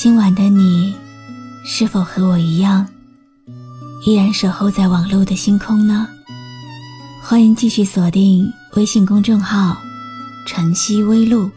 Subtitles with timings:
[0.00, 0.94] 今晚的你，
[1.64, 2.86] 是否和我一样，
[4.06, 6.06] 依然守候在网络的星空呢？
[7.20, 9.76] 欢迎继续锁定微信公众号
[10.46, 11.50] “晨曦微露”，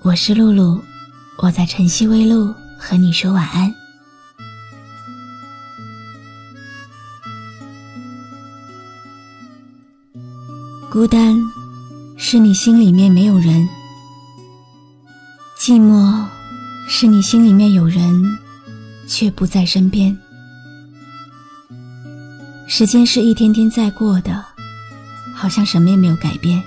[0.00, 0.80] 我是露露，
[1.36, 3.74] 我在晨曦微露和你说晚安。
[10.88, 11.36] 孤单，
[12.16, 13.68] 是你心里面没有人。
[15.66, 16.24] 寂寞，
[16.86, 18.38] 是你心里面有人，
[19.08, 20.16] 却不在身边。
[22.68, 24.44] 时间是一天天在过的，
[25.34, 26.62] 好像什么也没有改变。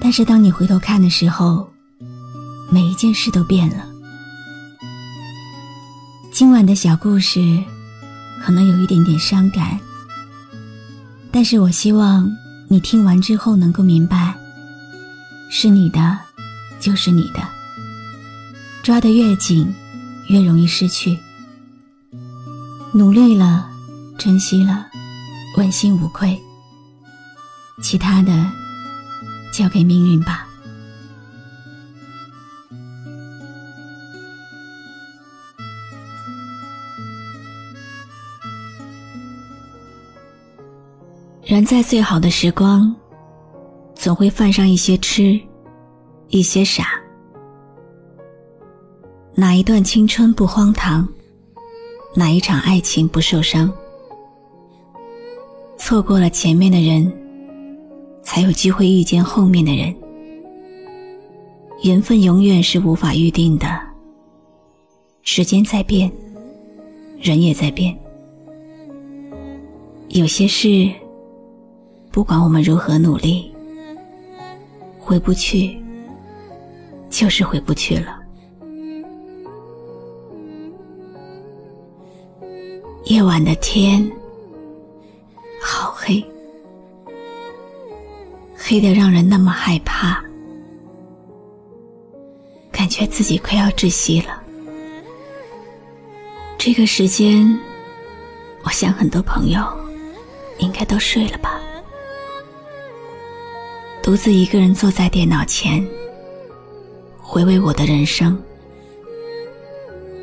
[0.00, 1.68] 但是当你回头看的时候，
[2.70, 3.84] 每一件事都变了。
[6.30, 7.60] 今晚的小故事，
[8.44, 9.76] 可能有一点点伤感，
[11.32, 12.30] 但是我希望
[12.68, 14.32] 你听完之后能够明白，
[15.50, 16.16] 是你的。
[16.84, 17.40] 就是你的，
[18.82, 19.74] 抓得越紧，
[20.28, 21.18] 越容易失去。
[22.92, 23.70] 努力了，
[24.18, 24.84] 珍惜了，
[25.56, 26.38] 问心无愧。
[27.82, 28.30] 其他的，
[29.50, 30.46] 交给命运吧。
[41.46, 42.94] 人在最好的时光，
[43.94, 45.40] 总会犯上一些痴。
[46.34, 47.00] 一些傻，
[49.36, 51.08] 哪一段青春不荒唐？
[52.16, 53.72] 哪一场爱情不受伤？
[55.78, 57.08] 错过了前面的人，
[58.24, 59.94] 才有机会遇见后面的人。
[61.84, 63.68] 缘分永远是无法预定的。
[65.22, 66.10] 时间在变，
[67.16, 67.96] 人也在变。
[70.08, 70.90] 有些事，
[72.10, 73.54] 不管我们如何努力，
[74.98, 75.80] 回不去。
[77.14, 78.18] 就是回不去了。
[83.04, 84.10] 夜晚的天
[85.62, 86.24] 好黑，
[88.56, 90.20] 黑的让人那么害怕，
[92.72, 94.42] 感觉自己快要窒息了。
[96.58, 97.56] 这个时间，
[98.64, 99.62] 我想很多朋友
[100.58, 101.60] 应该都睡了吧，
[104.02, 105.86] 独自一个人坐在电脑前。
[107.26, 108.40] 回味我的人生，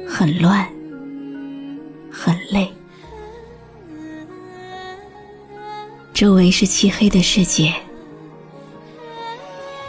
[0.07, 0.63] 很乱，
[2.11, 2.71] 很累，
[6.13, 7.73] 周围是漆黑的世界。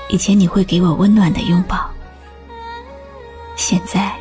[0.08, 1.88] 以前你会给我温暖的拥抱，
[3.56, 4.16] 现在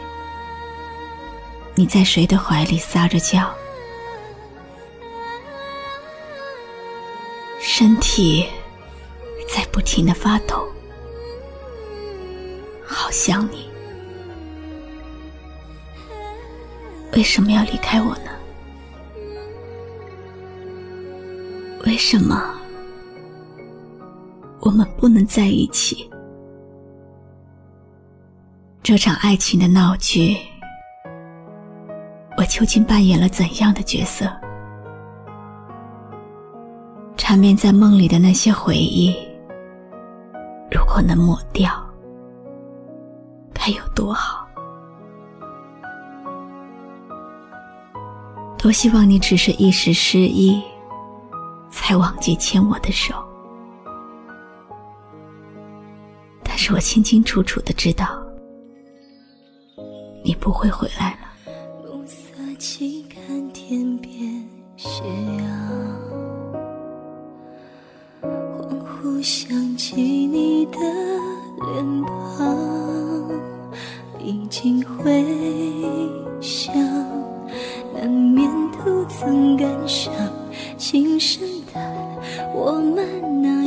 [1.74, 3.50] 你在谁的怀里撒着娇，
[7.58, 8.46] 身体
[9.50, 10.71] 在不停的发抖。
[13.12, 13.70] 好想你，
[17.12, 18.32] 为什么要离开我呢？
[21.86, 22.42] 为什么
[24.62, 26.10] 我们不能在一起？
[28.82, 30.38] 这场爱情的闹剧，
[32.38, 34.32] 我究竟扮演了怎样的角色？
[37.18, 39.14] 缠绵在梦里的那些回忆，
[40.72, 41.70] 如果能抹掉。
[43.64, 44.48] 该有多好！
[48.58, 50.64] 多希望你只是一时失意，
[51.70, 53.14] 才忘记牵我的手。
[56.44, 58.20] 但是我清清楚楚的知道，
[60.24, 61.54] 你不会回来了。
[61.84, 64.44] 暮色起，看天边
[64.76, 65.04] 斜
[65.38, 65.51] 阳，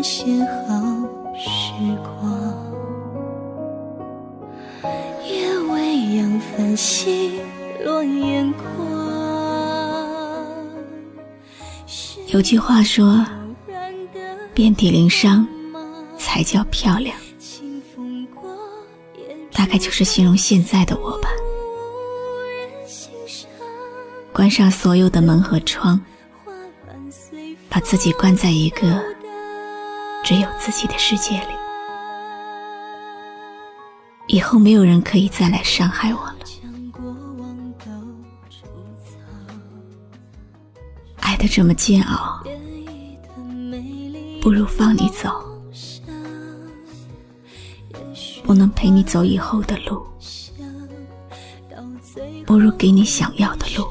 [0.04, 0.74] 些好
[1.34, 1.72] 时
[2.02, 2.12] 光。
[5.24, 7.40] 夜未央繁星
[7.82, 8.68] 落眼眶。
[12.26, 13.24] 有句话说，
[14.52, 15.48] 遍体鳞伤
[16.18, 17.16] 才叫漂亮。
[19.52, 21.30] 大概就是形容现在的我吧。
[24.34, 25.98] 关上所有的门和窗，
[27.70, 29.02] 把自己关在一个
[30.24, 31.54] 只有自己的世界里。
[34.26, 36.36] 以后没有人可以再来伤害我了。
[41.20, 42.42] 爱的这么煎熬，
[44.40, 45.30] 不如放你走。
[48.46, 50.06] 不能陪你走以后的路，
[52.46, 53.88] 不如给你想要的路。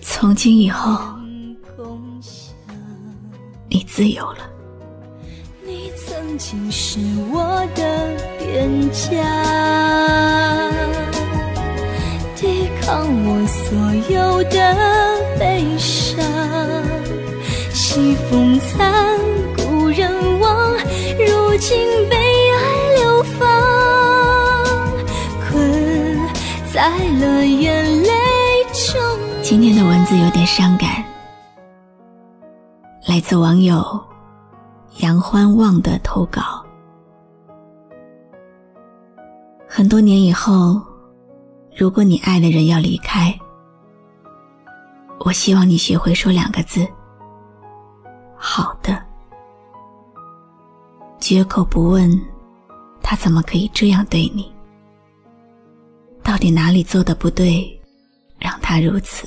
[0.00, 1.15] 从今以后，
[3.96, 4.50] 自由了。
[5.64, 6.98] 你曾经是
[7.32, 9.10] 我的边疆，
[12.36, 13.74] 抵抗我所
[14.14, 14.58] 有的
[15.38, 16.22] 悲伤。
[17.72, 19.18] 西风残，
[19.56, 20.76] 故人亡，
[21.18, 21.78] 如今
[22.10, 22.16] 被
[22.52, 23.48] 爱流放，
[25.48, 26.20] 困
[26.70, 28.10] 在了眼泪
[28.74, 29.00] 中。
[29.42, 31.02] 今天的文字有点伤感，
[33.16, 33.82] 来自网友
[34.98, 36.62] 杨欢望的投稿。
[39.66, 40.82] 很多年以后，
[41.74, 43.34] 如果你爱的人要离开，
[45.20, 46.86] 我希望你学会说两个字：
[48.36, 49.02] 好的，
[51.18, 52.10] 绝口不问
[53.00, 54.54] 他怎么可以这样对你，
[56.22, 57.80] 到底哪里做的不对，
[58.38, 59.26] 让他如此。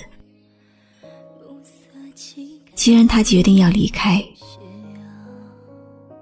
[2.90, 4.20] 既然他决定要离开，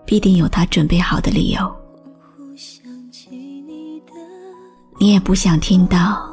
[0.05, 1.75] 必定有他准备好的理由。
[4.99, 6.29] 你也不想听到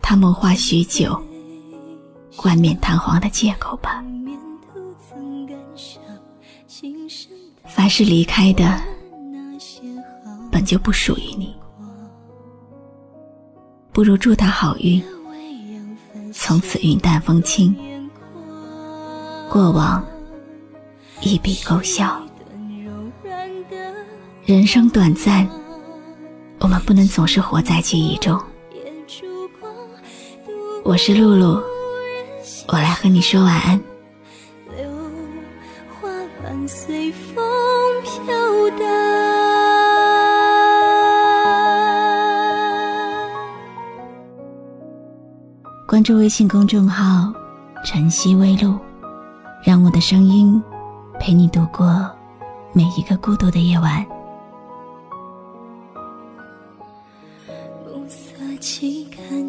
[0.00, 1.16] 他谋划许久、
[2.34, 4.02] 冠冕堂皇的借口吧？
[7.64, 8.82] 凡是离开的，
[10.50, 11.54] 本就不属于你，
[13.92, 15.00] 不如祝他好运，
[16.32, 17.72] 从此云淡风轻。
[19.52, 20.02] 过往
[21.20, 22.18] 一笔勾销，
[24.46, 25.46] 人生短暂，
[26.58, 28.42] 我们不能总是活在记忆中。
[30.82, 31.62] 我是露露，
[32.68, 33.78] 我来和你说晚安。
[45.86, 47.30] 关注微信公众号
[47.84, 48.78] “晨曦微露”。
[49.64, 50.60] 让我的声音
[51.20, 52.10] 陪你度过
[52.72, 54.04] 每一个孤独的夜晚。
[57.86, 59.41] 暮色起，看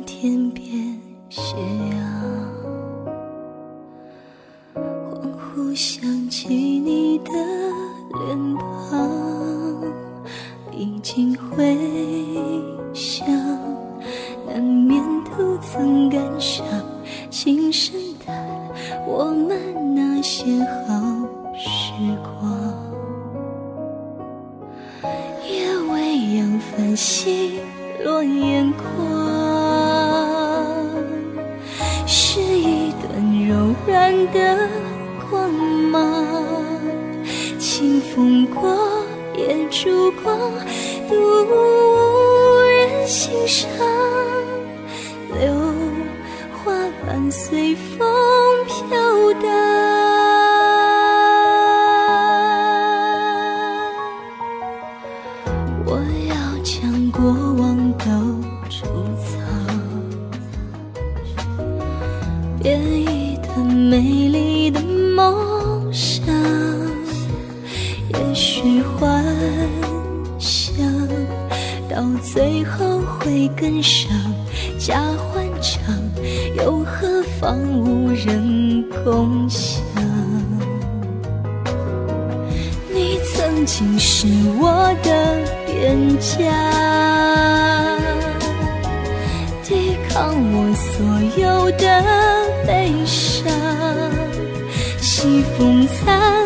[17.64, 17.94] 情深
[18.26, 18.36] 淡，
[19.08, 19.58] 我们。
[19.96, 21.00] 那些好
[21.56, 22.42] 时光，
[25.48, 27.60] 夜未央，繁星
[28.04, 28.84] 落眼眶，
[32.08, 34.68] 是一段柔软的
[35.30, 36.26] 光芒。
[37.60, 38.78] 清风过，
[39.38, 40.38] 也烛光，
[41.08, 41.16] 独
[41.46, 41.52] 无
[42.62, 43.93] 人欣赏。
[47.34, 47.98] 随风
[48.68, 48.96] 飘
[49.42, 49.50] 荡。
[55.84, 55.98] 我
[56.30, 58.06] 要将过往都
[58.70, 58.86] 储
[59.18, 59.34] 藏
[62.62, 63.98] 编一段美
[64.28, 64.80] 丽的
[65.16, 66.24] 梦想
[68.10, 69.26] 也许幻
[70.38, 70.78] 想
[71.90, 74.12] 到最后会更伤
[74.78, 75.96] 假欢唱，
[76.58, 79.82] 又何妨无人共享？
[82.94, 84.28] 你曾经是
[84.60, 86.38] 我的边疆，
[89.64, 92.04] 抵抗我所有的
[92.68, 93.50] 悲伤。
[95.00, 96.43] 西风残。